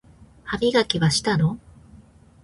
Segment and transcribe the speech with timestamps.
[0.45, 1.59] 歯磨きはしたの？